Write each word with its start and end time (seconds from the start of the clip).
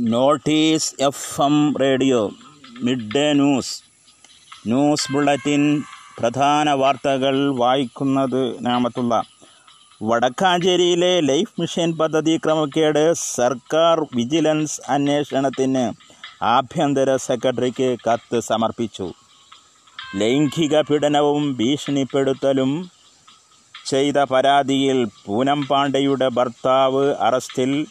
Notice 0.00 0.94
F 1.00 1.42
M 1.42 1.74
radio 1.78 2.30
midday 3.14 3.32
news. 3.32 3.82
News 4.66 5.12
bulletin 5.12 5.82
പ്രധാന 6.18 6.70
വാർത്തകൾ 6.70 7.56
വായിക്കുന്നത് 7.56 8.66
നാമത്തുള്ള 8.66 9.22
വടക്കാഞ്ചേരിയിലെ 10.02 11.20
ലൈഫ് 11.20 11.60
മിഷൻ 11.60 11.92
പദ്ധതി 11.92 12.40
ക്രമക്കേട് 12.44 13.12
സർക്കാർ 13.12 14.06
വിജിലൻസ് 14.14 14.80
അന്വേഷണത്തിന് 14.88 15.92
ആഭ്യന്തര 16.42 17.16
സെക്രട്ടറിക്ക് 17.16 17.96
കത്ത് 18.06 18.40
സമർപ്പിച്ചു. 18.40 19.12
ലൈംഗിക 20.16 20.80
പീഡനവും 20.80 21.56
ഭീഷണിപ്പെടുത്തലും 21.56 22.90
ചെയ്ത 23.86 24.18
പരാതിയിൽ 24.18 25.04
പൂനം 25.24 25.66
പാണ്ഡെയുടെ 25.66 26.28
ഭർത്താവ് 26.28 27.14
അറസ്റ്റിൽ 27.14 27.86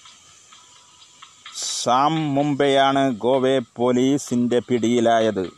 സാം 1.87 2.35
മുംബെയാണ് 2.35 3.11
ഗോവെ 3.17 3.61
പോലീസിന്റെ 3.75 4.59
പിടിയിലായത്. 4.59 5.49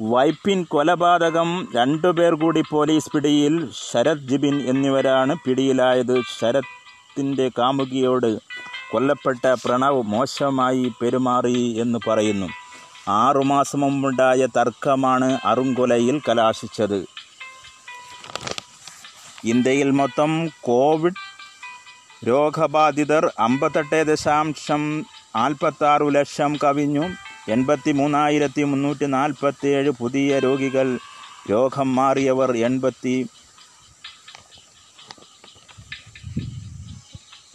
വൈപ്പിൻ 0.00 0.64
കൊലപാതകം 0.64 1.68
രണ്ടുപേർ 1.74 2.34
കൂടി 2.34 2.62
പോലീസ് 2.70 3.10
പിടിയിൽ 3.14 3.68
ശരത് 3.90 4.26
ജിബിൻ 4.28 4.68
എന്നിവരാണ് 4.68 5.36
പിടിയിലായത്. 5.46 6.22
ശരത്തിന്റെ 6.38 7.50
കാമുകിയോട് 7.58 8.38
കൊല്ലപ്പെട്ട 8.90 9.46
പ്രണവ് 9.64 10.02
മോശമായി 10.02 10.92
പെരുമാറി 11.02 11.80
എന്ന് 11.80 11.98
പറയുന്നു. 12.08 12.48
ആറുമാസം 13.08 13.80
മുമ്പുണ്ടായ 13.80 14.46
തർക്കമാണ് 14.46 15.38
അറുങ്കൊലയിൽ 15.44 16.20
കലാശിച്ചത്. 16.28 17.06
ഇന്ത്യയിൽ 19.44 19.90
മൊത്തം 19.90 20.48
കോവിഡ് 20.60 21.27
രോഗബാധിതർ 22.26 23.32
അമ്പത്തെട്ട് 23.38 24.06
ദശാംശം 24.06 25.00
നാൽപ്പത്താറ് 25.36 26.14
ലക്ഷം 26.14 26.56
കവിഞ്ഞു. 26.64 27.04
എൺപത്തി 27.50 27.92
മൂന്നായിരത്തി 27.92 28.62
മുന്നൂറ്റി 28.62 29.04
നാൽപ്പത്തിയേഴ് 29.04 29.90
പുതിയ 29.90 30.38
രോഗികൾ 30.38 30.98
രോഗം 31.50 31.94
മാറിയവർ 31.94 32.56
എൺപത്തി 32.56 33.26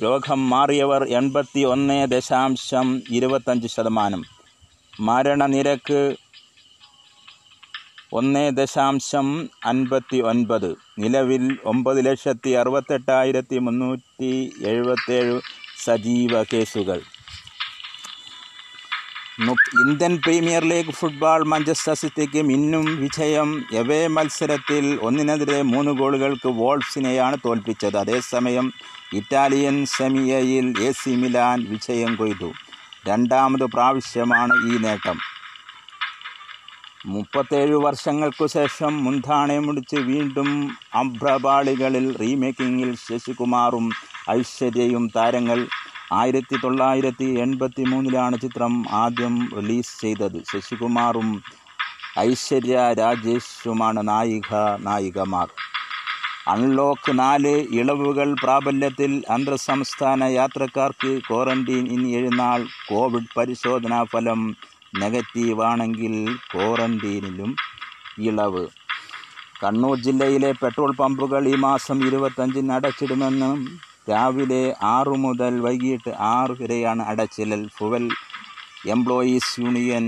രോഗം 0.04 0.50
മാറിയവർ 0.50 1.04
എൺപത്തി 1.04 1.62
ഒന്ന് 1.64 2.08
ദശാംശം 2.08 3.02
ഇരുപത്തഞ്ച് 3.12 3.68
ശതമാനം. 3.68 4.24
മരണനിരക്ക് 5.00 6.16
ഒന്ന് 8.14 8.58
ദശാംശം 8.58 9.50
അൻപത്തി 9.66 10.18
ഒൻപത് 10.18 10.76
നിലവിൽ 11.00 11.58
ഒമ്പത് 11.66 12.06
ലക്ഷത്തി 12.06 12.50
അറുപത്തെട്ടായിരത്തി 12.50 13.58
മുന്നൂറ്റി 13.58 14.54
എഴുപത്തേഴ് 14.66 15.42
സജീവ 15.84 16.44
കേസുകൾ 16.44 17.02
Indian 19.88 20.18
Premier 20.18 20.64
League 20.64 20.92
football 20.92 21.44
Manchester 21.44 21.94
സിറ്റിക്ക് 21.94 22.42
മിന്നും 22.42 22.86
വിജയം. 23.02 23.66
എവേ 23.74 24.08
മത്സരത്തിൽ 24.08 25.00
ഒന്നിനെതിരെ 25.02 25.62
മൂന്ന് 25.62 25.92
ഗോളുകൾക്ക് 25.92 26.48
വോൾഫ്സിനെയാണ് 26.48 27.38
തോൽപ്പിച്ചത്. 27.46 27.98
അതേസമയം 27.98 28.74
ഇറ്റാലിയൻ 29.14 29.86
സെമിയയിൽ 29.86 30.74
എ 30.82 30.92
സി 30.92 31.10
മിലാൻ 31.10 31.66
വിജയം 31.70 32.16
കൊയ്തു. 32.16 32.52
രണ്ടാമത് 33.08 33.66
പ്രാവശ്യമാണ് 33.66 34.54
ഈ 34.74 34.78
നേട്ടം. 34.78 35.33
മുപ്പത്തേഴ് 37.06 37.76
വർഷങ്ങൾക്കു 37.76 38.48
ശേഷം 38.48 39.04
മുൻധാണെ 39.04 39.60
മുടിച്ച് 39.60 39.96
വീണ്ടും 39.96 40.50
അഭ്രപാളികളിൽ 40.94 42.06
റീമേക്കിങ്ങിൽ 42.22 42.96
ശശികുമാറും 42.96 43.88
ഐശ്വര്യയും 44.30 45.12
താരങ്ങൾ 45.16 45.60
ആയിരത്തി 46.12 46.56
തൊള്ളായിരത്തി 46.64 47.26
എൺപത്തി 47.40 47.84
മൂന്നിലാണ് 47.84 48.42
ചിത്രം 48.42 48.86
ആദ്യം 48.92 49.36
റിലീസ് 49.58 50.02
ചെയ്തത്. 50.02 50.40
ശശികുമാറും 50.52 51.30
ഐശ്വര്യ 52.20 52.94
രാജേഷുമാണ് 52.94 54.08
നായിക 54.08 54.52
നായികമാർ. 54.80 55.48
അൺലോക്ക് 56.48 57.20
നാല് 57.20 57.54
ഇളവുകൾ 57.72 58.36
പ്രാബല്യത്തിൽ 58.44 59.24
അന്തർ 59.30 59.56
സംസ്ഥാന 59.56 60.24
യാത്രക്കാർക്ക് 60.24 61.22
ക്വാറന്റീൻ 61.28 61.88
ഇനി 61.88 62.10
എഴുന്നാൾ 62.16 62.62
കോവിഡ് 62.90 63.34
പരിശോധനാ 63.38 64.04
ഫലം 64.04 64.42
നെഗറ്റീവാണെങ്കിൽ 65.02 66.16
ക്വാറന്റീനിലും 66.52 67.52
ഇളവ്. 68.30 68.66
കണ്ണൂർ 69.62 69.96
ജില്ലയിലെ 70.06 70.52
പെട്രോൾ 70.62 70.92
പമ്പുകൾ 71.02 71.48
ഈ 71.48 71.56
മാസം 71.68 71.98
ഇരുപത്തഞ്ചിന് 72.08 72.74
അടച്ചിടുമെന്നും 72.78 73.60
രാവിലെ 74.10 74.64
ആറു 74.96 75.16
മുതൽ 75.26 75.54
വൈകിട്ട് 75.66 76.12
ആറ് 76.36 76.56
വരെയാണ് 76.62 77.02
അടച്ചിടൽ 77.12 77.62
ഫുവൽ 77.78 78.06
എംപ്ലോയീസ് 78.96 79.54
യൂണിയൻ 79.62 80.06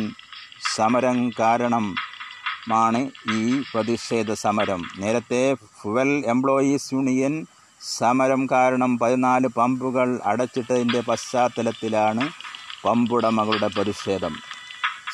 സമരം 0.75 1.19
കാരണമാണ് 1.40 3.02
ഈ 3.38 3.62
പ്രതിഷേധ 3.72 4.31
സമരം. 4.44 4.81
നേരത്തെ 5.02 5.44
ഫുവൽ 5.79 6.09
എംപ്ലോയീസ് 6.34 6.94
യൂണിയൻ 6.94 7.35
സമരം 7.81 8.47
കാരണം 8.52 8.91
പതിനാല് 8.97 9.47
പമ്പുകൾ 9.57 10.19
അടച്ചിട്ടതിന്റെ 10.31 11.02
പശ്ചാത്തലത്തിലാണ് 11.09 12.25
പമ്പുടമകളുടെ 12.85 13.67
പ്രതിഷേധം. 13.67 14.35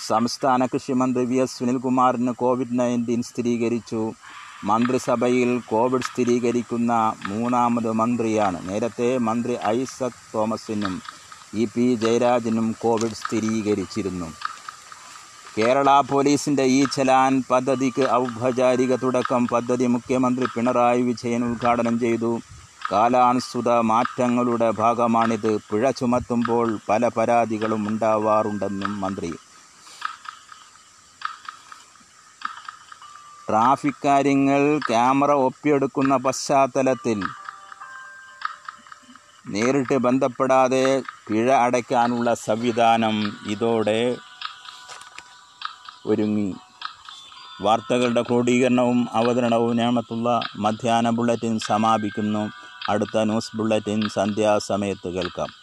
സംസ്ഥാന 0.07 0.66
കൃഷിമന്ത്രി 0.66 1.25
വി 1.25 1.35
എസ് 1.35 1.57
സുനിൽകുമാറിന് 1.57 2.31
കോവിഡ് 2.31 2.79
നയന്റീൻ 2.79 3.22
സ്ഥിരീകരിച്ചു. 3.23 4.01
മന്ത്രിസഭയിൽ 4.66 5.62
കോവിഡ് 5.69 6.03
സ്ഥിരീകരിക്കുന്ന 6.03 6.94
മൂന്നാമത് 7.28 7.91
മന്ത്രിയാണ്. 7.91 8.69
നേരത്തെ 8.69 9.17
മന്ത്രി 9.17 9.57
ഐസക് 9.78 10.22
തോമസിനും 10.34 11.01
ഇ 11.53 11.66
പി 11.73 11.95
ജയരാജനും 11.95 12.75
കോവിഡ് 12.84 13.19
സ്ഥിരീകരിച്ചിരുന്നു. 13.23 14.29
കേരള 15.57 16.01
പോലീസിന്റെ 16.01 16.63
ഈ 16.63 16.85
ചലാൻ 16.85 17.44
പദ്ധതിക്ക് 17.51 18.03
ഔപചാരിക 18.12 18.95
തുടക്കം 18.95 19.47
പദ്ധതി 19.47 19.88
മുഖ്യമന്ത്രി 19.88 20.45
പിണറായി 20.56 21.01
വിജയൻ 21.01 21.44
ഉദ്ഘാടനം 21.45 22.00
ചെയ്തു. 22.00 22.39
കാലാനുസൃത 22.91 23.69
മാറ്റങ്ങളുടെ 23.91 24.72
ഭാഗമാണിത്. 24.72 25.51
പിഴ 25.69 25.91
ചുമത്തുമ്പോൾ 25.91 26.79
പല 26.89 27.07
പരാതികളും 27.07 27.88
ഉണ്ടാവാറുണ്ടെന്നും 27.89 29.01
മന്ത്രി 29.01 29.31
ട്രാഫിക് 33.51 34.06
കാര്യങ്ങൾ 34.06 34.79
ക്യാമറ 34.88 35.31
ഒപ്പിയെടുക്കുന്ന 35.31 36.17
പശ്ചാത്തലത്തിൽ 36.17 37.23
നേരിട്ട് 39.47 39.97
ബന്ധപ്പെടാതെ 39.97 41.03
പിഴ 41.28 41.51
അടയ്ക്കാനുള്ള 41.51 42.34
സംവിധാനം 42.34 43.38
ഇതോടെ 43.47 44.17
ഒരുങ്ങി. 46.06 46.56
വാർത്തകളുടെ 47.62 48.22
ക്രോഡീകരണവും 48.22 49.07
അവതരണവും 49.12 49.75
ഞാമത്തുള്ള 49.75 50.39
മധ്യാഹ്ന 50.56 51.09
ബുള്ളറ്റിൻ 51.09 51.59
സമാപിക്കുന്നു. 51.59 52.51
അടുത്ത 52.89 53.23
ന്യൂസ് 53.23 53.57
ബുള്ളറ്റിൻ 53.57 54.09
സന്ധ്യാസമയത്ത് 54.09 55.09
കേൾക്കാം. 55.09 55.60